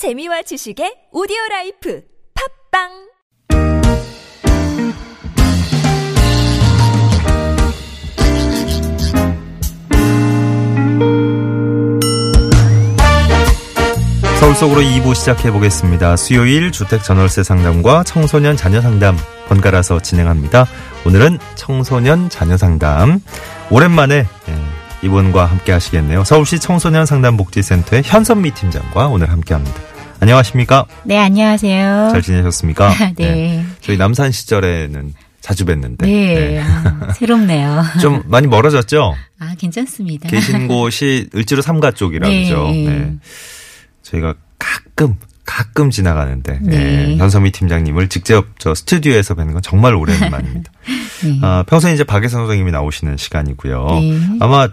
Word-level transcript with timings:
재미와 0.00 0.40
지식의 0.40 1.12
오디오 1.12 1.36
라이프 1.50 2.00
팟빵 2.70 2.88
서울 14.40 14.54
속으로 14.54 14.80
2부 14.80 15.14
시작해 15.14 15.50
보겠습니다. 15.50 16.16
수요일 16.16 16.72
주택 16.72 17.04
전월세 17.04 17.42
상담과 17.42 18.04
청소년 18.04 18.56
자녀 18.56 18.80
상담 18.80 19.18
번갈아서 19.48 20.00
진행합니다. 20.00 20.64
오늘은 21.04 21.38
청소년 21.56 22.30
자녀 22.30 22.56
상담 22.56 23.20
오랜만에 23.70 24.24
예, 24.48 24.54
이분과 25.02 25.44
함께 25.44 25.72
하시겠네요. 25.72 26.24
서울시 26.24 26.58
청소년 26.58 27.04
상담 27.04 27.36
복지센터의 27.36 28.02
현선미 28.06 28.52
팀장과 28.52 29.08
오늘 29.08 29.30
함께 29.30 29.52
합니다. 29.52 29.89
안녕하십니까? 30.20 30.86
네, 31.04 31.18
안녕하세요. 31.18 32.10
잘 32.12 32.22
지내셨습니까? 32.22 32.94
네. 33.16 33.64
저희 33.80 33.96
남산 33.96 34.30
시절에는 34.30 35.14
자주 35.40 35.64
뵀는데 35.64 36.04
네, 36.04 36.60
아, 36.60 37.12
새롭네요. 37.14 37.82
좀 38.00 38.22
많이 38.26 38.46
멀어졌죠? 38.46 39.14
아, 39.38 39.54
괜찮습니다. 39.58 40.28
계신 40.28 40.68
곳이 40.68 41.28
을지로 41.34 41.62
삼가 41.62 41.92
쪽이라 41.92 42.28
네. 42.28 42.50
네. 42.50 43.16
저희가 44.02 44.34
가끔 44.58 45.16
가끔 45.46 45.90
지나가는데 45.90 46.58
네. 46.62 46.78
네, 47.06 47.16
현선미 47.16 47.52
팀장님을 47.52 48.08
직접 48.08 48.46
저 48.58 48.74
스튜디오에서 48.74 49.34
뵙는 49.34 49.54
건 49.54 49.62
정말 49.62 49.94
오랜만입니다. 49.94 50.70
네. 51.24 51.38
아, 51.42 51.64
평소에 51.66 51.94
이제 51.94 52.04
박예선 52.04 52.42
선생님이 52.42 52.70
나오시는 52.70 53.16
시간이고요. 53.16 53.86
네. 53.88 54.20
아마 54.40 54.68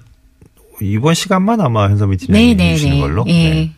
이번 0.81 1.13
시간만 1.13 1.61
아마 1.61 1.89
현선미 1.89 2.17
팀장님이 2.17 2.55
네, 2.55 2.63
네, 2.63 2.71
해주시는 2.71 2.95
네. 2.95 3.01
걸로 3.01 3.23
예. 3.27 3.31
네. 3.31 3.73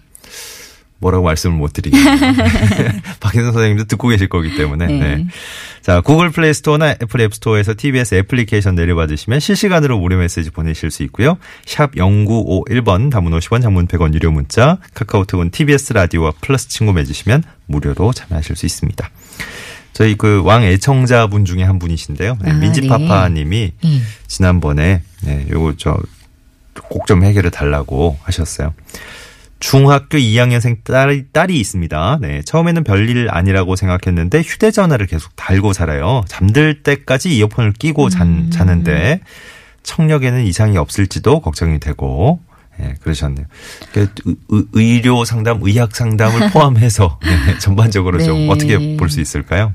뭐라고 1.00 1.24
말씀을 1.24 1.58
못 1.58 1.74
드리겠네요. 1.74 2.34
박혜선 3.20 3.54
선생님도 3.54 3.86
듣고 3.86 4.10
계실 4.10 4.28
거기 4.30 4.56
때문에. 4.56 4.88
네. 4.88 5.00
네. 5.00 5.28
자, 5.82 6.02
구글 6.02 6.30
플레이 6.30 6.54
스토어나 6.54 6.92
애플 6.92 7.22
앱 7.22 7.34
스토어에서 7.34 7.74
TBS 7.76 8.16
애플리케이션 8.16 8.76
내려받으시면 8.76 9.40
실시간으로 9.40 9.98
무료 9.98 10.18
메시지 10.18 10.50
보내실 10.52 10.92
수 10.92 11.04
있고요. 11.04 11.38
샵 11.66 11.92
0951번 11.96 13.10
단문 13.12 13.32
50원 13.32 13.62
장문 13.62 13.88
100원 13.88 14.14
유료 14.14 14.32
문자 14.32 14.78
카카오톡은 14.94 15.52
TBS 15.52 15.94
라디오와 15.94 16.34
플러스 16.42 16.68
친구 16.68 16.94
맺으시면 16.94 17.44
무료로 17.68 18.14
참여하실 18.14 18.56
수 18.56 18.66
있습니다. 18.66 19.10
저희 19.94 20.16
그 20.16 20.42
왕 20.44 20.64
애청자분 20.64 21.46
중에 21.46 21.64
한 21.64 21.80
분이신데요. 21.80 22.38
네, 22.42 22.52
아, 22.52 22.54
민지파파 22.54 23.30
님이 23.30 23.72
예. 23.84 24.02
지난번에 24.28 25.02
네, 25.24 25.48
요거 25.50 25.76
저 25.78 25.98
꼭 26.90 27.06
좀 27.06 27.24
해결해 27.24 27.50
달라고 27.50 28.18
하셨어요. 28.24 28.74
중학교 29.74 30.18
2학년생 30.18 30.84
딸이, 30.84 31.26
딸이 31.32 31.60
있습니다. 31.60 32.18
네. 32.22 32.42
처음에는 32.44 32.84
별일 32.84 33.28
아니라고 33.30 33.76
생각했는데 33.76 34.42
휴대전화를 34.42 35.06
계속 35.06 35.36
달고 35.36 35.74
살아요. 35.74 36.24
잠들 36.28 36.82
때까지 36.82 37.38
이어폰을 37.38 37.74
끼고 37.74 38.10
잔, 38.10 38.50
자는데 38.50 39.20
청력에는 39.84 40.44
이상이 40.44 40.76
없을지도 40.78 41.42
걱정이 41.42 41.80
되고, 41.80 42.40
예, 42.82 42.96
그러셨네요. 43.04 43.46
그 43.94 44.08
의- 44.50 44.64
의료 44.74 45.24
상담, 45.24 45.60
의학 45.62 45.96
상담을 45.96 46.50
포함해서 46.50 47.20
네, 47.22 47.60
전반적으로 47.60 48.18
좀 48.24 48.38
네. 48.40 48.50
어떻게 48.50 48.98
볼 48.98 49.10
수 49.10 49.22
있을까요? 49.22 49.74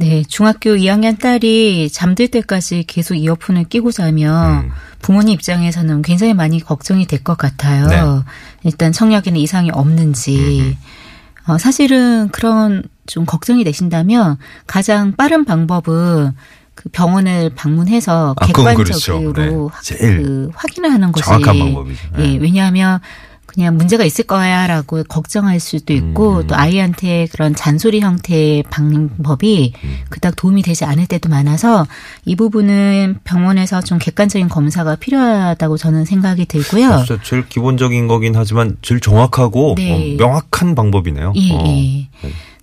네, 0.00 0.22
중학교 0.28 0.70
2학년 0.76 1.18
딸이 1.18 1.90
잠들 1.90 2.28
때까지 2.28 2.84
계속 2.86 3.14
이어폰을 3.14 3.64
끼고 3.64 3.90
자면 3.90 4.64
음. 4.66 4.70
부모님 5.02 5.34
입장에서는 5.34 6.02
굉장히 6.02 6.34
많이 6.34 6.60
걱정이 6.60 7.06
될 7.06 7.18
것 7.24 7.36
같아요. 7.36 7.86
네. 7.88 8.00
일단 8.64 8.92
청력에는 8.92 9.38
이상이 9.40 9.70
없는지. 9.72 10.76
어, 11.48 11.58
사실은 11.58 12.28
그런 12.28 12.84
좀 13.06 13.24
걱정이 13.26 13.64
되신다면 13.64 14.36
가장 14.66 15.12
빠른 15.16 15.44
방법은 15.44 16.32
그 16.74 16.88
병원을 16.90 17.50
방문해서 17.56 18.34
아, 18.38 18.46
그건 18.46 18.76
객관적으로 18.76 18.84
그렇죠. 19.32 19.68
하- 19.72 19.80
네. 19.96 20.16
그 20.16 20.50
확인을 20.54 20.92
하는 20.92 21.10
것이 21.10 21.24
정확한 21.24 21.58
방법이죠. 21.58 22.00
예, 22.18 22.22
네. 22.22 22.36
왜냐하면 22.36 23.00
그냥 23.48 23.78
문제가 23.78 24.04
있을 24.04 24.26
거야라고 24.26 25.04
걱정할 25.04 25.58
수도 25.58 25.94
있고 25.94 26.40
음. 26.40 26.46
또 26.46 26.54
아이한테 26.54 27.26
그런 27.32 27.54
잔소리 27.54 28.00
형태의 28.00 28.62
방법이 28.64 29.72
음. 29.82 29.96
그닥 30.10 30.36
도움이 30.36 30.62
되지 30.62 30.84
않을 30.84 31.06
때도 31.06 31.30
많아서 31.30 31.86
이 32.26 32.36
부분은 32.36 33.20
병원에서 33.24 33.80
좀 33.80 33.98
객관적인 33.98 34.50
검사가 34.50 34.96
필요하다고 34.96 35.78
저는 35.78 36.04
생각이 36.04 36.44
들고요. 36.44 37.04
진짜 37.06 37.22
제일 37.22 37.48
기본적인 37.48 38.06
거긴 38.06 38.36
하지만 38.36 38.76
제일 38.82 39.00
정확하고 39.00 39.74
네. 39.78 39.92
어, 39.92 40.16
명확한 40.18 40.74
방법이네요. 40.74 41.32
예, 41.36 41.52
어. 41.52 41.64
예. 41.66 42.08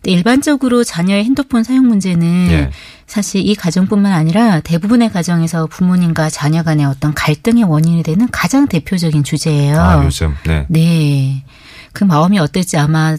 근데 0.05 0.11
일반적으로 0.11 0.83
자녀의 0.83 1.23
핸드폰 1.23 1.63
사용 1.63 1.87
문제는 1.87 2.51
예. 2.51 2.69
사실 3.07 3.41
이 3.43 3.55
가정뿐만 3.55 4.11
아니라 4.11 4.59
대부분의 4.59 5.09
가정에서 5.11 5.65
부모님과 5.65 6.29
자녀 6.29 6.61
간의 6.61 6.85
어떤 6.85 7.15
갈등의 7.15 7.63
원인이 7.63 8.03
되는 8.03 8.29
가장 8.31 8.67
대표적인 8.67 9.23
주제예요. 9.23 9.81
아, 9.81 10.05
요즘 10.05 10.35
네. 10.45 10.67
네. 10.69 11.43
그 11.91 12.03
마음이 12.03 12.37
어떨지 12.37 12.77
아마 12.77 13.17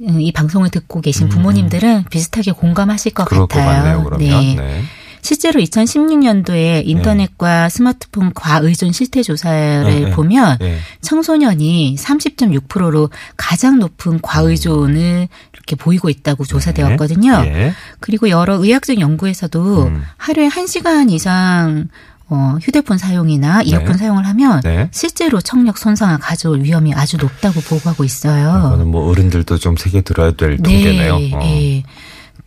음, 0.00 0.20
이 0.20 0.32
방송을 0.32 0.70
듣고 0.70 1.00
계신 1.00 1.28
부모님들은 1.28 2.06
비슷하게 2.10 2.50
공감하실 2.50 3.12
것 3.14 3.22
음. 3.22 3.26
그럴 3.28 3.46
것 3.46 3.58
같아요. 3.60 4.02
같네요. 4.02 4.18
네. 4.18 4.54
네. 4.56 4.82
실제로 5.24 5.58
2016년도에 5.58 6.82
인터넷과 6.84 7.70
스마트폰 7.70 8.34
과의존 8.34 8.92
실태 8.92 9.22
조사를 9.22 9.84
네, 9.84 10.00
네. 10.00 10.10
보면 10.10 10.58
네. 10.60 10.76
청소년이 11.00 11.96
30.6%로 11.98 13.08
가장 13.38 13.78
높은 13.78 14.20
과의존을 14.20 15.28
이렇게 15.54 15.76
보이고 15.76 16.10
있다고 16.10 16.44
조사되었거든요. 16.44 17.42
예. 17.46 17.72
그리고 18.00 18.28
여러 18.28 18.56
의학적 18.56 19.00
연구에서도 19.00 19.84
음. 19.84 20.02
하루에 20.18 20.48
1시간 20.48 21.10
이상 21.10 21.88
어, 22.28 22.58
휴대폰 22.60 22.98
사용이나 22.98 23.62
이어폰 23.62 23.92
네. 23.92 23.98
사용을 23.98 24.26
하면 24.26 24.60
네. 24.62 24.88
실제로 24.92 25.40
청력 25.40 25.78
손상을 25.78 26.18
가져올 26.18 26.60
위험이 26.62 26.92
아주 26.92 27.16
높다고 27.16 27.60
보고하고 27.60 28.04
있어요. 28.04 28.66
이거는 28.66 28.88
뭐 28.88 29.10
어른들도 29.10 29.56
좀 29.56 29.76
새겨 29.76 30.02
들어야 30.02 30.32
될 30.32 30.58
통계네요. 30.58 31.14
어. 31.14 31.40
예. 31.44 31.82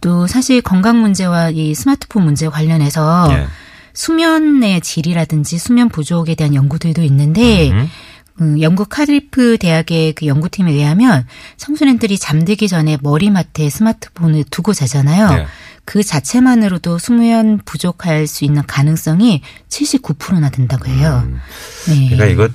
또 0.01 0.27
사실 0.27 0.61
건강 0.61 1.01
문제와 1.01 1.49
이 1.49 1.73
스마트폰 1.73 2.23
문제 2.23 2.47
관련해서 2.47 3.29
예. 3.31 3.47
수면의 3.93 4.81
질이라든지 4.81 5.57
수면 5.57 5.89
부족에 5.89 6.35
대한 6.35 6.53
연구들도 6.53 7.01
있는데 7.03 7.71
음. 7.71 7.89
음, 8.41 8.61
영국 8.61 8.89
카디프 8.89 9.57
대학의 9.57 10.13
그 10.13 10.27
연구팀에 10.27 10.71
의하면 10.71 11.25
청소년들이 11.57 12.19
잠들기 12.19 12.67
전에 12.67 12.97
머리맡에 13.01 13.69
스마트폰을 13.69 14.43
두고 14.51 14.73
자잖아요. 14.73 15.29
네. 15.29 15.47
그 15.85 16.03
자체만으로도 16.03 16.99
수면 16.99 17.59
부족할 17.65 18.27
수 18.27 18.45
있는 18.45 18.61
가능성이 18.67 19.41
79%나 19.69 20.49
된다고 20.49 20.85
해요. 20.85 21.23
음. 21.25 21.39
네. 21.87 22.09
그러니까 22.09 22.25
이거 22.25 22.49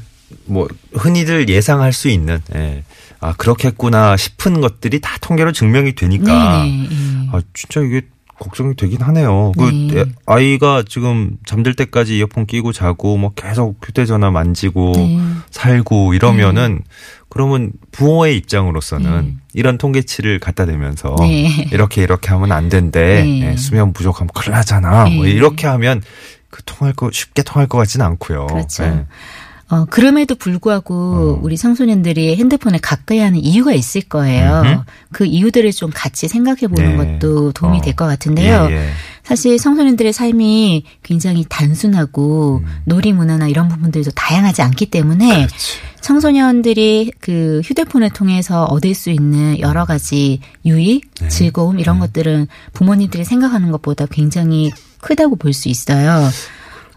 뭐 0.45 0.69
흔히들 0.93 1.49
예상할 1.49 1.93
수 1.93 2.09
있는 2.09 2.41
예. 2.55 2.85
아 3.23 3.33
그렇겠구나 3.35 4.17
싶은 4.17 4.61
것들이 4.61 5.01
다 5.01 5.17
통계로 5.21 5.53
증명이 5.53 5.95
되니까 5.95 6.65
네, 6.65 6.89
네. 6.91 7.29
아 7.33 7.41
진짜 7.55 7.81
이게 7.81 8.03
걱정이 8.39 8.75
되긴 8.75 9.01
하네요. 9.03 9.53
그 9.57 9.63
네. 9.71 10.01
애- 10.01 10.05
아이가 10.27 10.83
지금 10.89 11.37
잠들 11.47 11.75
때까지 11.75 12.19
이어폰 12.19 12.47
끼고 12.47 12.73
자고 12.73 13.17
뭐 13.17 13.31
계속 13.37 13.79
휴대전화 13.87 14.33
만지고 14.33 14.93
네. 14.97 15.19
살고 15.51 16.15
이러면은 16.15 16.81
그러면 17.29 17.71
부모의 17.93 18.37
입장으로서는 18.39 19.23
네. 19.27 19.35
이런 19.55 19.79
통계치를 19.79 20.41
갖다 20.41 20.67
대면서 20.67 21.15
네. 21.21 21.69
이렇게 21.71 22.03
이렇게 22.03 22.31
하면 22.31 22.51
안 22.51 22.69
된대. 22.69 23.23
네. 23.23 23.53
예, 23.53 23.57
수면 23.57 23.93
부족하면 23.93 24.31
큰일 24.35 24.51
나잖아. 24.57 25.05
뭐 25.07 25.25
네. 25.25 25.31
이렇게 25.31 25.69
하면 25.69 26.03
그 26.51 26.63
통할 26.67 26.93
거 26.95 27.11
쉽게 27.13 27.43
통할 27.45 27.69
것 27.69 27.79
같지는 27.79 28.05
않고요. 28.05 28.47
그렇죠. 28.49 29.07
예. 29.73 29.77
어, 29.77 29.87
그럼에도 29.89 30.35
불구하고 30.35 30.95
어. 30.95 31.41
우리 31.43 31.57
청소년들이 31.57 32.37
핸드폰을 32.37 32.79
가까이 32.81 33.19
하는 33.19 33.39
이유가 33.39 33.73
있을 33.73 34.03
거예요. 34.03 34.63
음흠. 34.65 34.81
그 35.13 35.25
이유들을 35.25 35.73
좀 35.73 35.91
같이 35.95 36.29
생각해 36.29 36.69
보는 36.69 36.97
네. 36.97 37.19
것도 37.19 37.53
도움이 37.53 37.79
어. 37.79 37.81
될것 37.81 38.09
같은데요. 38.09 38.69
예, 38.71 38.75
예. 38.75 38.91
사실 39.23 39.57
청소년들의 39.57 40.13
삶이 40.13 40.85
굉장히 41.03 41.47
단순하고 41.49 42.61
음. 42.65 42.81
놀이 42.85 43.13
문화나 43.13 43.49
이런 43.49 43.69
부분들도 43.69 44.11
다양하지 44.11 44.63
않기 44.63 44.87
때문에 44.87 45.47
그렇지. 45.47 45.79
청소년들이 46.01 47.13
그 47.21 47.61
휴대폰을 47.65 48.11
통해서 48.11 48.65
얻을 48.65 48.95
수 48.95 49.11
있는 49.11 49.61
여러 49.61 49.85
가지 49.85 50.41
유익, 50.65 51.15
네. 51.21 51.29
즐거움 51.29 51.79
이런 51.79 52.01
것들은 52.01 52.49
부모님들이 52.73 53.25
생각하는 53.25 53.71
것보다 53.71 54.07
굉장히 54.07 54.71
크다고 55.01 55.37
볼 55.37 55.53
수 55.53 55.69
있어요. 55.69 56.29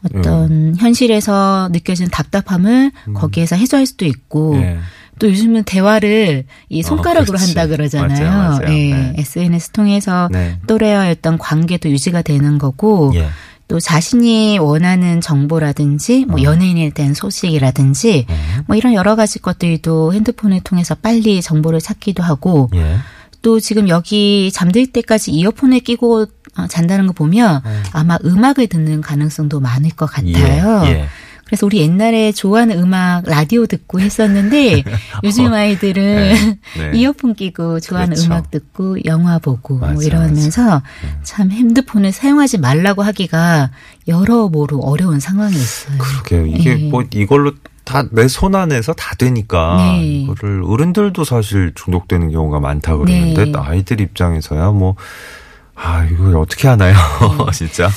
어떤 0.06 0.52
음. 0.52 0.76
현실에서 0.78 1.70
느껴지는 1.72 2.10
답답함을 2.12 2.92
거기에서 3.14 3.56
해소할 3.56 3.86
수도 3.86 4.06
있고 4.06 4.56
예. 4.58 4.78
또 5.20 5.30
요즘은 5.30 5.64
대화를 5.64 6.46
이 6.70 6.84
손가락으로 6.84 7.38
어. 7.38 7.42
한다 7.42 7.68
그러잖아요. 7.68 8.30
맞아요, 8.30 8.60
맞아요. 8.60 8.78
예, 8.78 8.94
네. 8.94 9.14
SNS 9.18 9.72
통해서 9.72 10.28
네. 10.32 10.60
또래와의 10.68 11.12
어떤 11.12 11.38
관계도 11.38 11.90
유지가 11.90 12.22
되는 12.22 12.58
거고 12.58 13.12
예. 13.16 13.30
또 13.68 13.80
자신이 13.80 14.60
원하는 14.60 15.22
정보라든지 15.22 16.26
뭐 16.26 16.44
연예인에 16.44 16.92
대한 16.92 17.16
소식이라든지 17.16 18.28
뭐 18.68 18.76
이런 18.76 18.94
여러 18.94 19.16
가지 19.16 19.40
것들도 19.40 20.14
핸드폰을 20.14 20.62
통해서 20.62 20.94
빨리 20.94 21.42
정보를 21.42 21.80
찾기도 21.80 22.22
하고 22.22 22.70
예. 22.76 22.98
또 23.46 23.60
지금 23.60 23.88
여기 23.90 24.50
잠들 24.52 24.88
때까지 24.88 25.30
이어폰을 25.30 25.82
끼고 25.82 26.26
어, 26.58 26.68
잔다는 26.68 27.06
거 27.06 27.14
보면 27.14 27.62
아마 27.94 28.18
음악을 28.26 28.66
듣는 28.66 29.02
가능성도 29.02 29.60
많을 29.60 29.92
것 29.92 30.08
같아요. 30.08 30.82
예. 30.88 30.90
예. 30.90 31.06
그래서 31.46 31.68
우리 31.68 31.78
옛날에 31.78 32.32
좋아하는 32.32 32.80
음악 32.80 33.22
라디오 33.28 33.68
듣고 33.68 34.00
했었는데 34.00 34.84
요즘 35.24 35.54
아이들은 35.54 36.34
네, 36.34 36.92
네. 36.92 36.98
이어폰 36.98 37.36
끼고 37.36 37.82
좋아하는 37.82 38.16
그렇죠. 38.16 38.32
음악 38.32 38.50
듣고 38.50 39.06
영화 39.06 39.38
보고 39.38 39.76
맞아, 39.76 39.92
음. 39.92 39.94
뭐 39.94 40.04
이러면서 40.04 40.82
참 41.22 41.52
핸드폰을 41.52 42.12
사용하지 42.12 42.58
말라고 42.58 43.04
하기가 43.04 43.70
여러모로 44.08 44.80
어려운 44.80 45.20
상황이 45.20 45.54
있어요. 45.54 46.00
그러게요. 46.00 46.48
이게 46.48 46.72
예. 46.72 46.90
뭐 46.90 47.04
이걸로 47.14 47.54
다 47.86 48.04
내 48.12 48.28
손 48.28 48.56
안에서 48.56 48.94
다 48.94 49.16
되니까 49.16 49.78
네. 49.78 50.02
이거를 50.24 50.64
어른들도 50.66 51.24
사실 51.24 51.72
중독되는 51.76 52.32
경우가 52.32 52.60
많다 52.60 52.98
그러는데 52.98 53.46
네. 53.46 53.54
아이들 53.56 54.02
입장에서야 54.02 54.72
뭐 54.72 54.96
아, 55.76 56.06
이걸 56.06 56.38
어떻게 56.38 56.68
하나요? 56.68 56.96
진짜. 57.54 57.90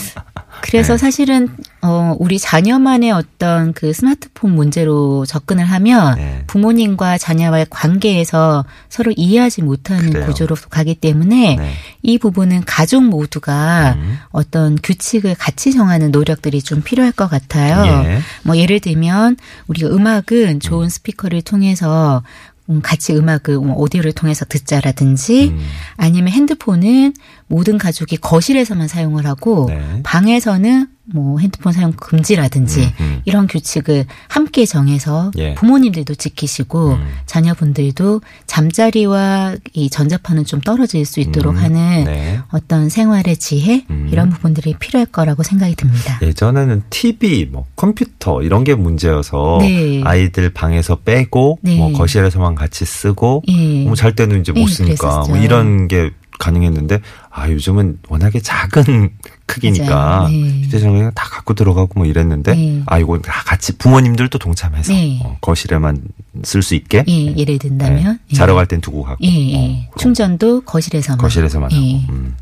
그래서 0.62 0.94
네. 0.94 0.98
사실은 0.98 1.48
어 1.80 2.14
우리 2.18 2.38
자녀만의 2.38 3.12
어떤 3.12 3.72
그 3.72 3.92
스마트폰 3.92 4.54
문제로 4.54 5.24
접근을 5.24 5.64
하면 5.64 6.16
네. 6.16 6.44
부모님과 6.46 7.18
자녀와의 7.18 7.66
관계에서 7.70 8.64
서로 8.88 9.12
이해하지 9.16 9.62
못하는 9.62 10.10
그래요. 10.10 10.26
구조로 10.26 10.56
가기 10.70 10.96
때문에 10.96 11.56
네. 11.56 11.72
이 12.02 12.18
부분은 12.18 12.64
가족 12.66 13.04
모두가 13.04 13.94
음. 13.96 14.18
어떤 14.30 14.76
규칙을 14.82 15.34
같이 15.36 15.72
정하는 15.72 16.10
노력들이 16.10 16.62
좀 16.62 16.82
필요할 16.82 17.12
것 17.12 17.28
같아요. 17.28 18.04
예. 18.04 18.18
뭐 18.42 18.56
예를 18.56 18.80
들면 18.80 19.36
우리가 19.68 19.88
음악은 19.88 20.60
좋은 20.60 20.88
스피커를 20.88 21.42
통해서 21.42 22.22
음, 22.70 22.80
같이 22.82 23.14
음악을 23.14 23.56
뭐 23.58 23.76
오디오를 23.76 24.12
통해서 24.12 24.44
듣자라든지 24.44 25.48
음. 25.48 25.66
아니면 25.96 26.32
핸드폰은 26.32 27.14
모든 27.48 27.78
가족이 27.78 28.18
거실에서만 28.18 28.88
사용을 28.88 29.26
하고 29.26 29.66
네. 29.68 30.00
방에서는 30.02 30.86
뭐 31.14 31.38
핸드폰 31.38 31.72
사용 31.72 31.92
금지라든지 31.92 32.80
음, 32.80 32.92
음. 33.00 33.22
이런 33.24 33.46
규칙을 33.46 34.04
함께 34.28 34.66
정해서 34.66 35.30
예. 35.38 35.54
부모님들도 35.54 36.14
지키시고 36.14 36.90
음. 36.90 37.08
자녀분들도 37.24 38.20
잠자리와 38.46 39.56
이 39.72 39.88
전자파는 39.88 40.44
좀 40.44 40.60
떨어질 40.60 41.06
수 41.06 41.20
있도록 41.20 41.54
음, 41.54 41.62
하는 41.62 42.04
네. 42.04 42.40
어떤 42.52 42.90
생활의 42.90 43.38
지혜 43.38 43.86
음. 43.88 44.08
이런 44.12 44.28
부분들이 44.28 44.74
필요할 44.78 45.06
거라고 45.06 45.42
생각이 45.42 45.76
듭니다. 45.76 46.18
예전에는 46.20 46.82
TV, 46.90 47.46
뭐 47.46 47.64
컴퓨터 47.74 48.42
이런 48.42 48.64
게 48.64 48.74
문제여서 48.74 49.58
네. 49.62 50.02
아이들 50.04 50.50
방에서 50.50 50.96
빼고 50.96 51.58
네. 51.62 51.76
뭐 51.78 51.92
거실에서만 51.92 52.54
같이 52.54 52.84
쓰고 52.84 53.44
예. 53.48 53.84
뭐잘 53.84 54.14
때는 54.14 54.40
이제 54.40 54.52
못 54.52 54.60
예, 54.60 54.66
쓰니까. 54.66 55.24
뭐 55.26 55.38
이런 55.38 55.88
게 55.88 56.10
가능했는데 56.38 57.00
아 57.30 57.48
요즘은 57.50 57.98
워낙에 58.08 58.40
작은 58.40 59.10
크기니까. 59.46 60.28
네. 60.30 60.62
휴대전화 60.62 61.10
다 61.14 61.24
갖고 61.28 61.54
들어가고 61.54 61.90
뭐 61.96 62.06
이랬는데 62.06 62.54
네. 62.54 62.82
아 62.86 62.98
이거 62.98 63.18
다 63.18 63.42
같이 63.44 63.76
부모님들도 63.78 64.38
동참해서 64.38 64.92
네. 64.92 65.20
어, 65.24 65.36
거실에만 65.40 66.02
쓸 66.44 66.62
수 66.62 66.74
있게 66.74 67.04
예, 67.08 67.36
예를 67.36 67.58
든다면 67.58 68.20
네. 68.28 68.36
자러 68.36 68.54
갈 68.54 68.66
땐 68.66 68.80
두고 68.80 69.02
가고 69.02 69.16
예, 69.22 69.28
예. 69.28 69.56
어, 69.56 69.90
그런 69.90 69.98
충전도 69.98 70.60
거실에서만 70.62 71.18
거실에서만 71.18 71.72
하고 71.72 71.82
예. 71.82 72.06
음. 72.10 72.36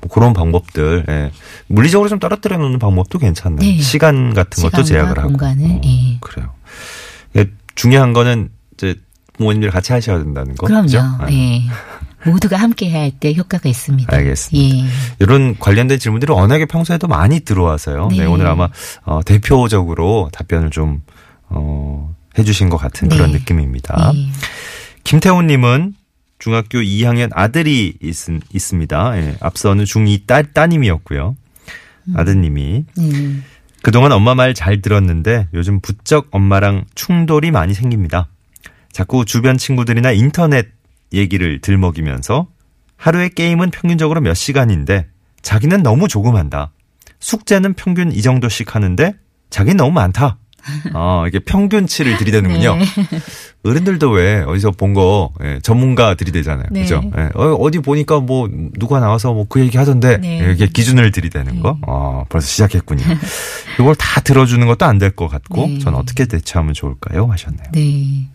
뭐 0.00 0.10
그런 0.10 0.32
방법들 0.32 1.04
예. 1.08 1.32
물리적으로 1.66 2.08
좀 2.08 2.18
떨어뜨려 2.18 2.56
놓는 2.58 2.78
방법도 2.78 3.18
괜찮네요. 3.18 3.58
네. 3.60 3.80
시간 3.80 4.32
같은 4.34 4.62
것도 4.62 4.84
제약을 4.84 5.18
하고 5.18 5.28
공간을, 5.28 5.64
어, 5.64 5.80
예. 5.84 6.18
그래요. 6.20 6.50
예, 7.36 7.46
중요한 7.74 8.12
거는 8.12 8.50
이제 8.74 8.94
부모님들 9.34 9.70
같이 9.70 9.92
하셔야 9.92 10.18
된다는 10.18 10.54
거. 10.54 10.66
그럼요. 10.66 11.30
예. 11.30 11.62
모두가 12.26 12.56
함께 12.56 12.90
해야 12.90 13.00
할때 13.02 13.32
효과가 13.34 13.68
있습니다. 13.68 14.14
알겠습니다. 14.14 14.76
예. 14.78 14.90
이런 15.20 15.58
관련된 15.58 15.98
질문들이 15.98 16.32
워낙에 16.32 16.66
평소에도 16.66 17.06
많이 17.08 17.40
들어와서요. 17.40 18.08
네. 18.10 18.18
네. 18.18 18.24
오늘 18.26 18.46
아마 18.46 18.68
어, 19.04 19.20
대표적으로 19.24 20.28
답변을 20.32 20.70
좀 20.70 21.02
어, 21.48 22.14
해주신 22.38 22.68
것 22.68 22.76
같은 22.76 23.08
그런 23.08 23.32
네. 23.32 23.38
느낌입니다. 23.38 24.12
예. 24.14 24.26
김태훈님은 25.04 25.94
중학교 26.38 26.78
2학년 26.80 27.30
아들이 27.32 27.94
있, 28.02 28.16
있습니다. 28.52 29.18
예, 29.18 29.36
앞서는 29.40 29.84
중2 29.84 30.26
딸, 30.26 30.52
따님이었고요. 30.52 31.36
아드님이. 32.14 32.84
네. 32.96 33.36
그동안 33.82 34.12
엄마 34.12 34.34
말 34.34 34.52
잘 34.52 34.82
들었는데 34.82 35.48
요즘 35.54 35.80
부쩍 35.80 36.28
엄마랑 36.32 36.84
충돌이 36.94 37.52
많이 37.52 37.72
생깁니다. 37.72 38.28
자꾸 38.92 39.24
주변 39.24 39.58
친구들이나 39.58 40.10
인터넷 40.12 40.68
얘기를 41.12 41.60
들먹이면서 41.60 42.48
하루에 42.96 43.28
게임은 43.28 43.70
평균적으로 43.70 44.20
몇 44.20 44.34
시간인데 44.34 45.06
자기는 45.42 45.82
너무 45.82 46.08
조금 46.08 46.36
한다. 46.36 46.72
숙제는 47.20 47.74
평균 47.74 48.12
이 48.12 48.22
정도씩 48.22 48.74
하는데 48.74 49.14
자기는 49.50 49.76
너무 49.76 49.92
많다. 49.92 50.38
어, 50.94 51.24
이게 51.28 51.38
평균치를 51.38 52.16
들이대는군요. 52.16 52.74
네. 52.76 52.84
어른들도 53.64 54.10
왜 54.10 54.42
어디서 54.42 54.72
본 54.72 54.94
거 54.94 55.32
전문가 55.62 56.14
들이대잖아요. 56.14 56.66
네. 56.72 56.80
그죠? 56.82 57.00
예, 57.16 57.28
어, 57.34 57.52
어디 57.54 57.78
보니까 57.78 58.18
뭐 58.18 58.48
누가 58.78 58.98
나와서 58.98 59.32
뭐 59.32 59.46
그 59.48 59.60
얘기 59.60 59.78
하던데 59.78 60.16
네. 60.18 60.44
예, 60.48 60.52
이게 60.52 60.66
기준을 60.66 61.12
들이대는 61.12 61.60
거. 61.60 61.78
어, 61.86 62.24
벌써 62.28 62.48
시작했군요. 62.48 63.04
이걸 63.78 63.94
다 63.94 64.20
들어주는 64.20 64.66
것도 64.66 64.84
안 64.84 64.98
될 64.98 65.10
것 65.14 65.28
같고 65.28 65.66
네. 65.68 65.78
전 65.78 65.94
어떻게 65.94 66.26
대처하면 66.26 66.74
좋을까요? 66.74 67.26
하셨네요. 67.30 67.66
네. 67.72 68.28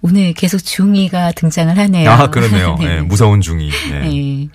오늘 0.00 0.32
계속 0.32 0.58
중이가 0.58 1.32
등장을 1.32 1.76
하네요. 1.76 2.10
아, 2.10 2.30
그러네요. 2.30 2.76
네. 2.78 2.96
예, 2.96 3.00
무서운 3.00 3.40
중이. 3.40 3.70
예. 3.92 3.98
네. 4.00 4.48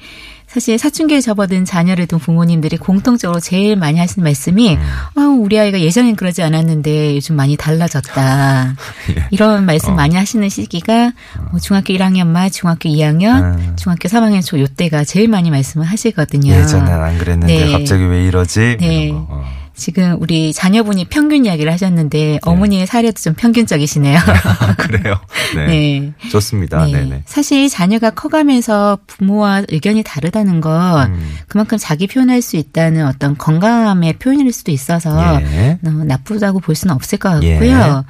사실 0.53 0.77
사춘기에 0.77 1.19
접어든 1.19 1.65
자녀를 1.65 2.05
둔 2.05 2.19
부모님들이 2.19 2.77
공통적으로 2.77 3.39
제일 3.39 3.75
많이 3.75 3.97
하시는 3.97 4.23
말씀이 4.23 4.77
아, 5.15 5.21
우리 5.21 5.59
아이가 5.59 5.81
예전엔 5.81 6.15
그러지 6.15 6.43
않았는데 6.43 7.15
요즘 7.15 7.35
많이 7.35 7.57
달라졌다. 7.57 8.75
예. 9.17 9.27
이런 9.31 9.65
말씀 9.65 9.93
어. 9.93 9.95
많이 9.95 10.15
하시는 10.15 10.47
시기가 10.47 11.11
뭐 11.49 11.59
중학교 11.59 11.91
1학년 11.95 12.27
말, 12.27 12.51
중학교 12.51 12.87
2학년, 12.87 13.41
음. 13.41 13.75
중학교 13.77 14.07
3학년 14.07 14.45
초 14.45 14.59
요때가 14.59 15.03
제일 15.05 15.27
많이 15.27 15.49
말씀을 15.49 15.87
하시거든요. 15.87 16.53
예전엔 16.53 16.87
안 16.87 17.17
그랬는데 17.17 17.65
네. 17.65 17.71
갑자기 17.71 18.03
왜 18.03 18.23
이러지? 18.25 18.77
네. 18.79 19.05
이런 19.05 19.25
거. 19.25 19.27
어. 19.31 19.62
지금 19.75 20.17
우리 20.19 20.53
자녀분이 20.53 21.05
평균 21.05 21.45
이야기를 21.45 21.71
하셨는데 21.71 22.39
어머니의 22.43 22.85
사례도 22.85 23.19
좀 23.19 23.33
평균적이시네요. 23.33 24.19
그래요. 24.77 25.19
네. 25.55 25.65
네. 25.65 26.13
좋습니다. 26.29 26.85
네. 26.85 26.91
네. 26.91 27.05
네. 27.05 27.23
사실 27.25 27.69
자녀가 27.69 28.11
커가면서 28.11 28.99
부모와 29.07 29.63
의견이 29.69 30.03
다르다는 30.03 30.61
건 30.61 31.13
음. 31.13 31.35
그만큼 31.47 31.77
자기 31.79 32.05
표현할 32.07 32.41
수 32.41 32.55
있다는 32.55 33.07
어떤 33.07 33.35
건강함의 33.35 34.13
표현일 34.13 34.53
수도 34.53 34.71
있어서 34.71 35.41
예. 35.41 35.79
어, 35.85 35.89
나쁘다고 35.89 36.59
볼 36.59 36.75
수는 36.75 36.93
없을 36.93 37.17
것 37.17 37.41
예. 37.43 37.53
같고요. 37.53 38.05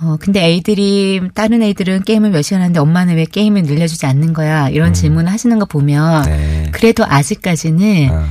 어, 0.00 0.16
근데 0.20 0.54
애들이, 0.54 1.20
다른 1.34 1.60
애들은 1.60 2.02
게임을 2.04 2.30
몇 2.30 2.42
시간 2.42 2.60
하는데 2.60 2.78
엄마는 2.78 3.16
왜 3.16 3.24
게임을 3.24 3.64
늘려주지 3.64 4.06
않는 4.06 4.32
거야? 4.32 4.68
이런 4.68 4.92
질문을 4.92 5.30
하시는 5.30 5.58
거 5.58 5.64
보면 5.64 6.24
음. 6.24 6.30
네. 6.30 6.68
그래도 6.70 7.04
아직까지는 7.04 8.10
어. 8.12 8.24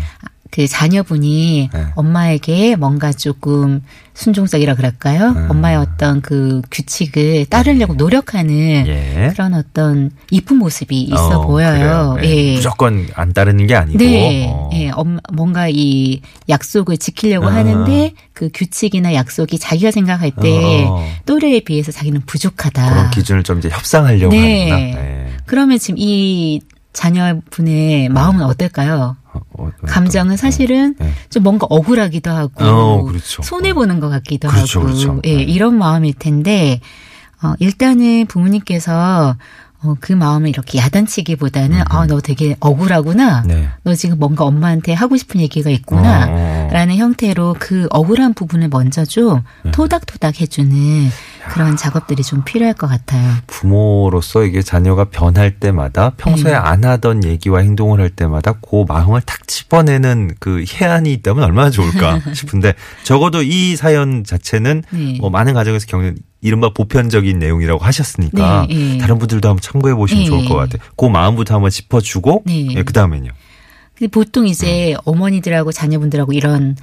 그 0.58 0.66
자녀분이 0.66 1.70
네. 1.72 1.86
엄마에게 1.94 2.76
뭔가 2.78 3.14
조금 3.14 3.84
순종적이라 4.16 4.74
그럴까요? 4.74 5.28
음. 5.28 5.52
엄마의 5.52 5.78
어떤 5.78 6.20
그 6.20 6.64
규칙을 6.72 7.46
따르려고 7.46 7.94
노력하는 7.94 8.88
예. 8.88 9.30
그런 9.34 9.54
어떤 9.54 10.10
이쁜 10.32 10.58
모습이 10.58 11.00
있어 11.00 11.42
어, 11.42 11.46
보여요. 11.46 12.18
그래요. 12.18 12.18
예. 12.24 12.36
예. 12.48 12.56
무조건 12.56 13.08
안 13.14 13.34
따르는 13.34 13.68
게 13.68 13.76
아니고. 13.76 14.00
네, 14.00 14.48
어. 14.50 14.72
예, 14.74 14.90
엄, 14.90 15.20
뭔가 15.32 15.68
이 15.70 16.22
약속을 16.50 16.98
지키려고 16.98 17.50
아. 17.50 17.54
하는데 17.54 18.14
그 18.34 18.50
규칙이나 18.52 19.14
약속이 19.14 19.60
자기가 19.60 19.92
생각할 19.92 20.32
때 20.42 20.86
어. 20.88 21.08
또래에 21.28 21.60
비해서 21.60 21.92
자기는 21.92 22.22
부족하다. 22.26 22.90
그런 22.90 23.12
기준을 23.12 23.44
좀 23.44 23.60
이제 23.60 23.70
협상하려고 23.70 24.34
네. 24.34 24.72
하는구나. 24.72 25.02
네. 25.04 25.28
그러면 25.46 25.78
지금 25.78 26.00
이 26.00 26.62
자녀분의 26.94 28.10
마음은 28.10 28.44
어떨까요? 28.44 29.18
어, 29.58 29.68
어, 29.68 29.72
감정은 29.86 30.36
또, 30.36 30.38
사실은 30.38 30.96
네. 31.00 31.12
좀 31.30 31.44
뭔가 31.44 31.68
억울하기도 31.70 32.30
하고 32.30 32.64
어, 32.64 33.04
그렇죠. 33.04 33.42
손해 33.42 33.74
보는 33.74 34.00
것 34.00 34.10
같기도 34.10 34.48
그렇죠, 34.50 34.80
하고 34.80 34.90
그렇죠. 34.90 35.22
예, 35.26 35.38
네. 35.38 35.44
이런 35.44 35.78
마음일 35.78 36.14
텐데 36.14 36.80
어, 37.42 37.54
일단은 37.60 38.26
부모님께서 38.28 39.36
어, 39.84 39.96
그 40.00 40.12
마음을 40.12 40.50
이렇게 40.50 40.80
야단치기보다는 40.80 41.84
아너 41.86 42.20
되게 42.20 42.56
억울하구나. 42.60 43.44
네. 43.44 43.70
너 43.84 43.94
지금 43.94 44.18
뭔가 44.18 44.44
엄마한테 44.44 44.94
하고 44.94 45.18
싶은 45.18 45.40
얘기가 45.40 45.70
있구나. 45.70 46.26
어, 46.68 46.70
어. 46.70 46.74
라는 46.74 46.96
형태로 46.98 47.56
그 47.60 47.88
억울한 47.90 48.34
부분을 48.34 48.70
먼저 48.70 49.06
좀 49.06 49.44
토닥토닥 49.72 50.42
해주는 50.42 51.10
그런 51.50 51.78
작업들이 51.78 52.24
좀 52.24 52.44
필요할 52.44 52.74
것 52.74 52.88
같아요. 52.88 53.34
부모로서 53.48 54.44
이게 54.44 54.62
자녀가 54.62 55.06
변할 55.06 55.60
때마다 55.60 56.12
평소에 56.18 56.52
네. 56.52 56.58
안 56.58 56.84
하던 56.84 57.24
얘기와 57.24 57.60
행동을 57.60 58.00
할 58.00 58.10
때마다 58.10 58.54
그 58.54 58.86
마음을 58.88 59.22
탁 59.22 59.48
집어내는 59.48 60.36
그 60.40 60.64
해안이 60.68 61.12
있다면 61.14 61.44
얼마나 61.44 61.70
좋을까 61.70 62.20
싶은데 62.34 62.74
적어도 63.04 63.42
이 63.42 63.76
사연 63.76 64.24
자체는 64.24 64.84
네. 64.92 65.18
뭐 65.20 65.30
많은 65.30 65.54
가정에서 65.54 65.86
겪는 65.88 66.18
이른바 66.42 66.70
보편적인 66.70 67.40
내용이라고 67.40 67.84
하셨으니까 67.84 68.68
네, 68.70 68.76
네. 68.76 68.98
다른 69.00 69.18
분들도 69.18 69.48
한번 69.48 69.62
참고해 69.62 69.96
보시면 69.96 70.24
네. 70.24 70.30
좋을 70.30 70.46
것 70.46 70.56
같아요. 70.56 70.82
그 70.96 71.06
마음부터 71.06 71.56
한번 71.56 71.72
짚어주고 71.72 72.44
네. 72.46 72.84
그 72.84 72.94
다음엔요. 72.94 73.32
근데 73.98 74.10
보통 74.12 74.48
이제 74.48 74.96
어머니들하고 75.06 75.72
자녀분들하고 75.72 76.34
이런 76.34 76.76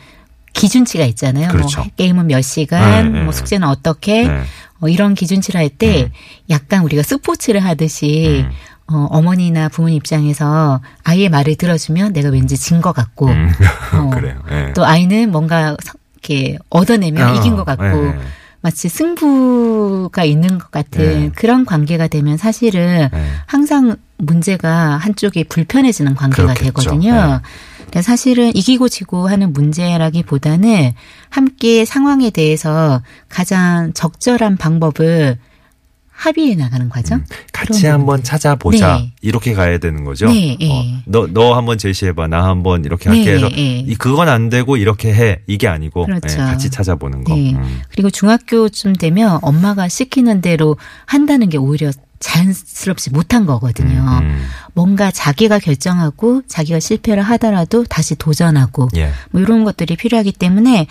기준치가 0.52 1.04
있잖아요. 1.06 1.48
그렇죠. 1.48 1.80
뭐 1.80 1.88
게임은 1.96 2.26
몇 2.28 2.40
시간, 2.42 3.12
네, 3.12 3.18
네. 3.18 3.24
뭐 3.24 3.32
숙제는 3.32 3.66
어떻게, 3.68 4.26
네. 4.28 4.42
어, 4.80 4.88
이런 4.88 5.14
기준치를 5.14 5.58
할 5.60 5.68
때 5.68 6.10
약간 6.50 6.82
우리가 6.84 7.02
스포츠를 7.02 7.64
하듯이 7.64 8.44
음. 8.46 8.50
어, 8.86 9.06
어머니나 9.10 9.68
부모님 9.68 9.96
입장에서 9.96 10.80
아이의 11.04 11.28
말을 11.30 11.54
들어주면 11.56 12.12
내가 12.12 12.28
왠지 12.28 12.56
진 12.58 12.80
것 12.82 12.92
같고 12.92 13.28
음. 13.28 13.50
어, 13.94 14.10
그래요. 14.14 14.40
예. 14.50 14.72
또 14.74 14.84
아이는 14.84 15.30
뭔가 15.32 15.76
서- 15.82 15.94
이렇게 16.14 16.56
얻어내면 16.70 17.28
어, 17.30 17.34
이긴 17.34 17.56
것 17.56 17.64
같고 17.64 17.84
예. 18.08 18.14
마치 18.60 18.88
승부가 18.88 20.24
있는 20.24 20.58
것 20.58 20.70
같은 20.70 21.20
네. 21.20 21.30
그런 21.34 21.64
관계가 21.66 22.08
되면 22.08 22.36
사실은 22.36 23.08
네. 23.12 23.24
항상 23.46 23.96
문제가 24.18 24.96
한쪽이 24.96 25.44
불편해지는 25.44 26.14
관계가 26.14 26.54
그렇겠죠. 26.54 26.90
되거든요. 26.90 27.40
네. 27.92 28.02
사실은 28.02 28.54
이기고 28.54 28.88
지고 28.88 29.28
하는 29.28 29.52
문제라기보다는 29.52 30.92
함께 31.30 31.84
상황에 31.84 32.30
대해서 32.30 33.02
가장 33.28 33.92
적절한 33.92 34.56
방법을 34.56 35.38
합의해 36.10 36.54
나가는 36.54 36.88
과정. 36.88 37.24
같이 37.52 37.82
그런 37.82 37.94
한번. 37.94 38.22
찾아보자 38.22 38.98
네. 38.98 39.12
이렇게 39.20 39.52
가야 39.52 39.78
되는 39.78 40.04
거죠. 40.04 40.26
네, 40.26 40.56
예. 40.60 40.70
어, 40.70 40.84
너, 41.06 41.26
너 41.26 41.56
한번 41.56 41.76
제시해봐. 41.76 42.28
나 42.28 42.44
한번 42.44 42.84
이렇게 42.84 43.10
네, 43.10 43.16
할게 43.16 43.32
해서 43.32 43.48
예. 43.56 43.78
이 43.80 43.94
그건 43.96 44.28
안 44.28 44.48
되고 44.48 44.76
이렇게 44.76 45.12
해 45.12 45.40
이게 45.48 45.66
아니고 45.66 46.06
그렇죠. 46.06 46.28
예, 46.32 46.36
같이 46.36 46.70
찾아보는 46.70 47.24
거. 47.24 47.34
네. 47.34 47.54
음. 47.54 47.82
그리고 47.90 48.10
중학교쯤 48.10 48.94
되면 48.94 49.40
엄마가 49.42 49.88
시키는 49.88 50.40
대로 50.40 50.76
한다는 51.04 51.48
게 51.48 51.58
오히려 51.58 51.90
자연스럽지 52.20 53.10
못한 53.10 53.44
거거든요. 53.46 54.02
음, 54.22 54.46
뭔가 54.72 55.10
자기가 55.10 55.58
결정하고 55.58 56.42
자기가 56.46 56.80
실패를 56.80 57.22
하더라도 57.22 57.84
다시 57.84 58.14
도전하고 58.14 58.88
예. 58.96 59.10
뭐 59.30 59.40
이런 59.40 59.64
것들이 59.64 59.96
필요하기 59.96 60.32
때문에 60.32 60.86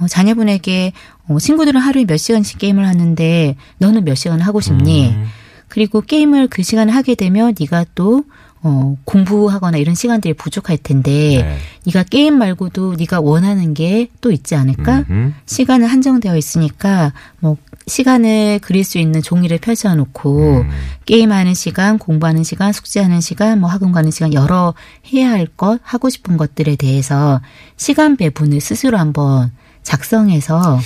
어, 0.00 0.06
자녀분에게 0.08 0.92
어, 1.28 1.38
친구들은 1.38 1.80
하루에 1.80 2.04
몇 2.04 2.16
시간씩 2.16 2.58
게임을 2.58 2.86
하는데 2.86 3.56
너는 3.78 4.04
몇 4.04 4.14
시간 4.14 4.40
하고 4.40 4.60
싶니? 4.60 5.10
음. 5.10 5.26
그리고 5.68 6.00
게임을 6.00 6.48
그 6.48 6.62
시간에 6.62 6.90
하게 6.90 7.14
되면 7.14 7.54
네가 7.58 7.84
또 7.94 8.24
어, 8.62 8.96
공부하거나 9.04 9.78
이런 9.78 9.94
시간들이 9.94 10.34
부족할 10.34 10.78
텐데 10.78 11.10
네. 11.10 11.58
네가 11.86 12.04
게임 12.04 12.38
말고도 12.38 12.96
네가 12.98 13.20
원하는 13.20 13.74
게 13.74 14.08
또 14.20 14.30
있지 14.30 14.54
않을까? 14.54 15.04
음흠. 15.10 15.32
시간은 15.46 15.86
한정되어 15.86 16.36
있으니까 16.36 17.12
뭐 17.40 17.56
시간을 17.86 18.58
그릴 18.60 18.84
수 18.84 18.98
있는 18.98 19.22
종이를 19.22 19.58
펼쳐 19.58 19.94
놓고 19.94 20.58
음. 20.58 20.70
게임하는 21.06 21.54
시간, 21.54 21.98
공부하는 21.98 22.44
시간, 22.44 22.72
숙제하는 22.72 23.20
시간, 23.20 23.60
뭐 23.60 23.70
학원 23.70 23.92
가는 23.92 24.10
시간 24.10 24.34
여러 24.34 24.74
해야 25.12 25.30
할 25.30 25.46
것, 25.46 25.80
하고 25.82 26.10
싶은 26.10 26.36
것들에 26.36 26.76
대해서 26.76 27.40
시간 27.76 28.16
배분을 28.16 28.60
스스로 28.60 28.98
한번 28.98 29.52
작성해서 29.88 30.78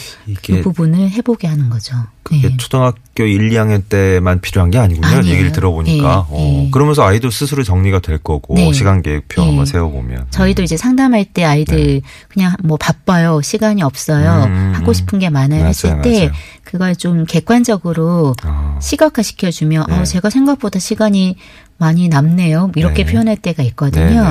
그 0.45 0.63
부분을 0.63 1.11
해보게 1.11 1.49
하는 1.49 1.69
거죠. 1.71 1.97
이게 2.31 2.51
네. 2.51 2.57
초등학교 2.57 3.25
1, 3.25 3.51
2학년 3.51 3.83
때만 3.89 4.41
필요한 4.41 4.71
게 4.71 4.79
아니군요. 4.79 5.09
아니에요. 5.09 5.33
얘기를 5.33 5.51
들어보니까. 5.51 6.27
네, 6.31 6.37
어, 6.37 6.63
네. 6.63 6.69
그러면서 6.71 7.03
아이도 7.03 7.29
스스로 7.29 7.65
정리가 7.65 7.99
될 7.99 8.19
거고 8.19 8.55
네. 8.55 8.73
시간 8.73 9.03
계획표 9.03 9.43
네. 9.43 9.49
한번 9.49 9.67
세워보면. 9.67 10.29
저희도 10.31 10.63
이제 10.63 10.77
상담할 10.77 11.25
때 11.25 11.43
아이들 11.43 12.01
그냥 12.29 12.55
뭐 12.63 12.77
바빠요, 12.77 13.43
시간이 13.43 13.83
없어요, 13.83 14.45
네. 14.45 14.47
음, 14.47 14.73
하고 14.77 14.93
음. 14.93 14.95
싶은 14.95 15.19
게 15.19 15.31
많아요 15.31 15.61
맞아요, 15.61 15.69
했을 15.71 16.01
때 16.03 16.11
맞아요. 16.13 16.31
그걸 16.63 16.95
좀 16.95 17.25
객관적으로 17.27 18.37
아, 18.45 18.79
시각화 18.81 19.23
시켜주면 19.23 19.87
네. 19.89 19.99
어, 19.99 20.05
제가 20.05 20.31
생각보다 20.31 20.79
시간이 20.79 21.37
많이 21.77 22.09
남네요. 22.09 22.71
이렇게 22.77 23.05
네. 23.05 23.13
표현할 23.13 23.37
때가 23.37 23.65
있거든요. 23.65 24.23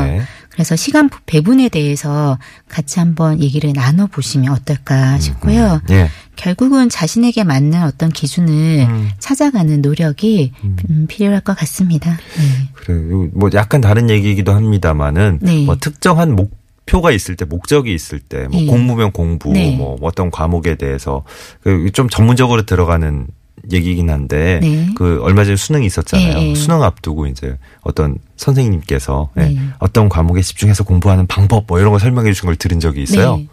그래서 0.52 0.76
시간 0.76 1.10
배분에 1.26 1.70
대해서 1.70 2.38
같이 2.68 3.00
한번 3.00 3.42
얘기를 3.42 3.72
나눠 3.74 4.08
보시면 4.08 4.52
어떨까 4.52 5.18
싶고요. 5.20 5.82
예. 5.90 6.10
결국은 6.36 6.90
자신에게 6.90 7.44
맞는 7.44 7.84
어떤 7.84 8.10
기준을 8.10 8.88
음. 8.90 9.10
찾아가는 9.20 9.82
노력이 9.82 10.54
음, 10.64 11.06
필요할 11.08 11.42
것 11.42 11.56
같습니다. 11.58 12.12
네. 12.12 12.70
그래요. 12.74 13.30
뭐 13.34 13.50
약간 13.54 13.80
다른 13.80 14.10
얘기이기도 14.10 14.54
합니다만은 14.54 15.40
네. 15.42 15.66
뭐 15.66 15.78
특정한 15.78 16.36
목 16.36 16.60
표가 16.86 17.12
있을 17.12 17.36
때 17.36 17.46
목적이 17.46 17.94
있을 17.94 18.20
때뭐 18.20 18.50
네. 18.52 18.66
공부면 18.66 19.12
공부 19.12 19.54
네. 19.54 19.76
뭐 19.76 19.98
어떤 20.02 20.32
과목에 20.32 20.76
대해서 20.76 21.24
그좀 21.64 22.10
전문적으로 22.10 22.64
들어가는 22.64 23.28
얘기긴 23.72 24.10
한데 24.10 24.60
네. 24.62 24.90
그 24.96 25.20
얼마 25.22 25.44
전에 25.44 25.56
수능이 25.56 25.86
있었잖아요. 25.86 26.34
네, 26.34 26.44
네. 26.48 26.56
수능 26.56 26.84
앞두고 26.84 27.28
이제 27.28 27.58
어떤 27.82 28.18
선생님께서 28.38 29.30
예, 29.38 29.42
네. 29.42 29.60
어떤 29.80 30.10
과목에 30.10 30.42
집중해서 30.42 30.84
공부하는 30.84 31.28
방법 31.28 31.66
뭐 31.68 31.80
이런 31.80 31.92
거 31.92 32.00
설명해 32.00 32.32
주신 32.34 32.48
걸 32.48 32.56
들은 32.56 32.80
적이 32.80 33.04
있어요. 33.04 33.38
네. 33.38 33.48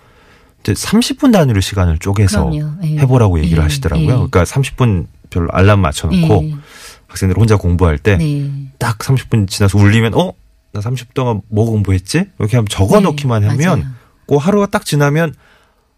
근데 0.63 0.81
30분 0.81 1.33
단위로 1.33 1.61
시간을 1.61 1.99
쪼개서. 1.99 2.51
해보라고 2.83 3.39
얘기를 3.41 3.59
예, 3.59 3.63
하시더라고요. 3.63 4.07
예. 4.07 4.13
그러니까 4.13 4.45
30분 4.45 5.07
별로 5.31 5.49
알람 5.53 5.81
맞춰놓고 5.81 6.43
네. 6.43 6.55
학생들 7.07 7.39
혼자 7.39 7.57
공부할 7.57 7.99
때 7.99 8.17
네. 8.17 8.51
딱 8.79 8.99
30분 8.99 9.49
지나서 9.49 9.79
울리면 9.79 10.15
어? 10.15 10.33
나 10.73 10.81
30분 10.81 11.15
동안 11.15 11.41
뭐 11.49 11.65
공부했지? 11.65 12.25
이렇게 12.39 12.57
하면 12.57 12.67
적어 12.69 13.01
놓기만 13.01 13.43
네, 13.43 13.49
하면 13.49 13.81
맞아요. 13.81 13.93
그 14.27 14.37
하루가 14.37 14.67
딱 14.67 14.85
지나면 14.85 15.35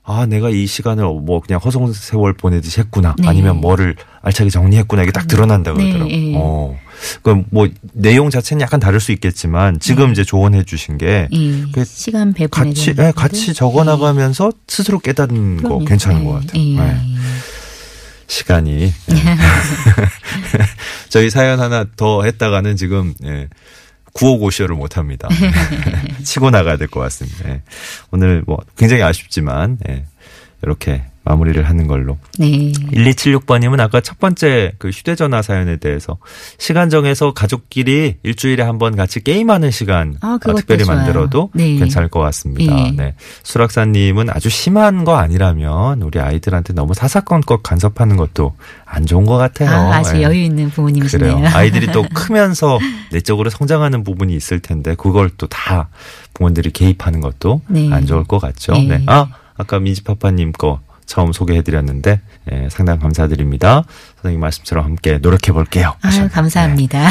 아, 0.03 0.27
내가 0.27 0.51
이 0.51 0.67
시간을 0.67 1.05
뭐 1.05 1.41
그냥 1.41 1.61
허송 1.63 1.93
세월 1.93 2.33
보내듯이 2.33 2.81
했구나. 2.81 3.15
네. 3.19 3.29
아니면 3.29 3.61
뭐를 3.61 3.97
알차게 4.23 4.51
정리했구나. 4.51 5.03
이게 5.03 5.13
딱 5.13 5.29
드러난다 5.29 5.73
네, 5.73 5.85
그러더라고요. 5.85 6.15
예. 6.15 6.33
어. 6.37 6.77
그럼 7.23 7.45
뭐 7.51 7.69
내용 7.93 8.29
자체는 8.31 8.61
약간 8.61 8.81
다를 8.81 9.01
수 9.01 9.13
있겠지만 9.13 9.79
지금 9.81 10.13
이제 10.13 10.25
조언해 10.25 10.65
주신 10.65 10.99
게 10.99 11.29
예. 11.33 11.65
그 11.73 11.85
시간 11.85 12.33
배분에 12.33 12.69
같이 12.69 12.95
예, 12.99 13.13
같이 13.15 13.55
적어 13.55 13.85
나가면서 13.85 14.51
스스로 14.69 14.99
깨닫는 14.99 15.59
거 15.63 15.69
그럼요. 15.69 15.85
괜찮은 15.85 16.21
예, 16.21 16.25
것 16.25 16.33
같아요. 16.33 16.63
예. 16.63 16.77
네. 16.77 16.97
시간이 18.27 18.83
예. 18.83 18.93
저희 21.09 21.31
사연 21.31 21.61
하나 21.61 21.85
더 21.97 22.23
했다가는 22.25 22.77
지금 22.77 23.15
예. 23.25 23.49
구호고쇼를 24.13 24.77
못 24.77 24.97
합니다. 24.97 25.29
치고 26.25 26.51
나가야 26.51 26.77
될 26.77 26.89
것 26.89 27.01
같습니다. 27.01 27.49
예. 27.49 27.63
오늘 28.11 28.43
뭐 28.47 28.59
굉장히 28.77 29.03
아쉽지만 29.03 29.79
예. 29.89 30.05
이렇게 30.63 31.03
마무리를 31.23 31.63
하는 31.69 31.87
걸로. 31.87 32.17
네. 32.39 32.73
1276번님은 32.73 33.79
아까 33.81 34.01
첫 34.01 34.19
번째 34.19 34.73
그 34.79 34.89
휴대전화 34.89 35.43
사연에 35.43 35.77
대해서 35.77 36.17
시간 36.59 36.89
정해서 36.91 37.33
가족끼리 37.35 38.17
일주일에 38.23 38.63
한 38.63 38.81
번 38.81 38.97
같이 38.97 39.23
게임하는 39.23 39.71
시간 39.71 40.17
아, 40.23 40.39
특별히 40.43 40.85
좋아요. 40.87 40.97
만들어도 40.97 41.51
네. 41.53 41.77
괜찮을 41.77 42.09
것 42.09 42.21
같습니다. 42.21 42.79
예. 42.87 42.91
네. 42.93 43.15
수락사님은 43.43 44.31
아주 44.31 44.49
심한 44.49 45.05
거 45.05 45.17
아니라면 45.17 46.01
우리 46.01 46.19
아이들한테 46.19 46.73
너무 46.73 46.95
사사건건 46.95 47.59
간섭하는 47.63 48.17
것도 48.17 48.55
안 48.87 49.05
좋은 49.05 49.27
것 49.27 49.37
같아요. 49.37 49.69
아, 49.71 49.97
아주 49.97 50.17
예. 50.17 50.23
여유 50.23 50.41
있는 50.45 50.71
부모님이시네요. 50.71 51.35
그래요. 51.37 51.51
아이들이 51.55 51.93
또 51.93 52.07
크면서 52.15 52.79
내적으로 53.13 53.51
성장하는 53.51 54.03
부분이 54.05 54.35
있을 54.35 54.61
텐데 54.61 54.95
그걸 54.95 55.29
또 55.37 55.47
다 55.51 55.89
부모들이 56.33 56.71
개입하는 56.71 57.21
것도 57.21 57.61
네. 57.69 57.93
안 57.93 58.07
좋을 58.07 58.25
것 58.25 58.39
같죠. 58.39 58.73
네. 58.73 58.87
네. 58.99 59.03
아, 59.07 59.27
아까 59.59 59.79
민지파파님 59.79 60.53
거 60.53 60.81
처음 61.11 61.33
소개해드렸는데 61.33 62.21
예, 62.53 62.69
상당히 62.71 63.01
감사드립니다. 63.01 63.83
선생님 64.23 64.41
말씀처럼 64.41 64.85
함께 64.85 65.19
노력해 65.19 65.51
볼게요. 65.51 65.97
아유, 66.03 66.29
감사합니다. 66.31 67.09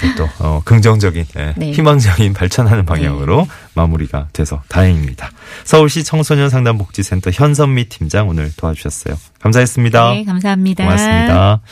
네, 0.00 0.14
또 0.16 0.28
어, 0.38 0.62
긍정적인, 0.64 1.24
예, 1.36 1.54
네. 1.56 1.72
희망적인 1.72 2.34
발전하는 2.34 2.86
방향으로 2.86 3.48
마무리가 3.74 4.28
돼서 4.32 4.62
다행입니다. 4.68 5.32
서울시 5.64 6.04
청소년 6.04 6.50
상담복지센터 6.50 7.32
현선미 7.32 7.88
팀장 7.88 8.28
오늘 8.28 8.52
도와주셨어요. 8.56 9.18
감사했습니다. 9.40 10.10
네, 10.10 10.24
감사합니다. 10.24 10.84
고맙습니다. 10.84 11.62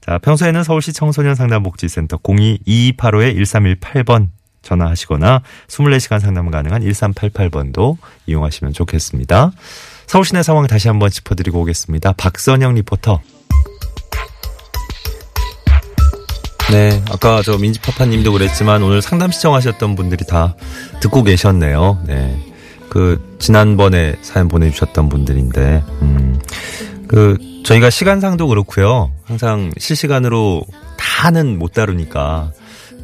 자, 0.00 0.16
평소에는 0.16 0.64
서울시 0.64 0.94
청소년 0.94 1.34
상담복지센터 1.34 2.16
02-2285-1318번 2.18 4.28
전화하시거나 4.62 5.42
24시간 5.68 6.20
상담 6.20 6.50
가능한 6.50 6.82
1388번도 6.82 7.98
이용하시면 8.26 8.72
좋겠습니다. 8.72 9.52
서울시내 10.12 10.42
상황 10.42 10.66
다시 10.66 10.88
한번 10.88 11.08
짚어드리고 11.08 11.62
오겠습니다. 11.62 12.12
박선영 12.12 12.74
리포터. 12.74 13.22
네, 16.70 17.02
아까 17.10 17.40
저 17.42 17.56
민지파파님도 17.56 18.30
그랬지만 18.32 18.82
오늘 18.82 19.00
상담 19.00 19.32
시청하셨던 19.32 19.96
분들이 19.96 20.26
다 20.26 20.54
듣고 21.00 21.22
계셨네요. 21.22 22.02
네. 22.06 22.38
그 22.90 23.36
지난번에 23.38 24.16
사연 24.20 24.48
보내주셨던 24.48 25.08
분들인데 25.08 25.82
음, 26.02 26.38
그 27.08 27.38
저희가 27.64 27.88
시간상도 27.88 28.48
그렇고요. 28.48 29.12
항상 29.24 29.72
실시간으로 29.78 30.62
다는 30.98 31.58
못 31.58 31.72
다루니까 31.72 32.52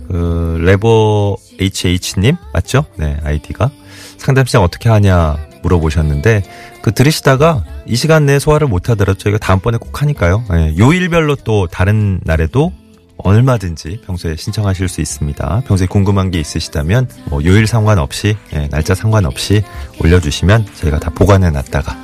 그 0.09 0.59
레버 0.61 1.39
HH님 1.59 2.37
맞죠? 2.53 2.85
네 2.97 3.17
아이디가 3.25 3.71
상담 4.19 4.45
시장 4.45 4.63
어떻게 4.63 4.91
하냐 4.91 5.48
물어보셨는데 5.63 6.43
그 6.83 6.93
들으시다가 6.93 7.65
이 7.87 7.97
시간 7.97 8.27
내에 8.27 8.39
소화를 8.39 8.67
못 8.69 8.89
하더라도 8.91 9.19
저희가 9.19 9.39
다음번에 9.39 9.79
꼭 9.79 10.03
하니까요. 10.03 10.45
네, 10.51 10.75
요일별로 10.79 11.37
또 11.37 11.67
다른 11.67 12.21
날에도 12.25 12.73
얼마든지 13.19 14.03
평소에 14.07 14.37
신청하실 14.37 14.89
수 14.89 15.01
있습니다. 15.01 15.63
평소에 15.67 15.87
궁금한 15.87 16.31
게 16.31 16.39
있으시다면 16.41 17.09
뭐 17.27 17.45
요일 17.45 17.67
상관없이 17.67 18.37
예, 18.55 18.69
날짜 18.69 18.95
상관없이 18.95 19.63
올려주시면 20.01 20.67
저희가 20.77 21.01
다 21.01 21.11
보관해 21.11 21.51
놨다가 21.51 21.97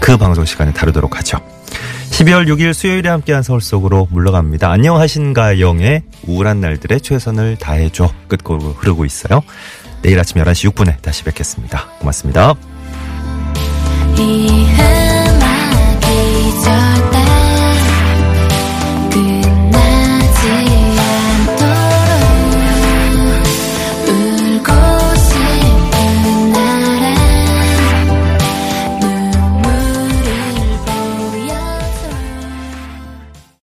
그 0.00 0.16
방송 0.16 0.44
시간에 0.44 0.72
다루도록 0.72 1.16
하죠. 1.18 1.38
12월 2.10 2.46
6일 2.48 2.74
수요일에 2.74 3.08
함께한 3.08 3.42
서울 3.42 3.60
속으로 3.60 4.08
물러갑니다. 4.10 4.70
안녕하신가 4.70 5.60
영의 5.60 6.02
우울한 6.26 6.60
날들의 6.60 7.00
최선을 7.00 7.56
다해줘 7.56 8.12
끝곡으로 8.28 8.72
흐르고 8.72 9.04
있어요. 9.04 9.42
내일 10.02 10.18
아침 10.18 10.42
11시 10.42 10.70
6분에 10.72 11.00
다시 11.02 11.24
뵙겠습니다. 11.24 11.86
고맙습니다. 11.98 12.69
이해 14.20 15.09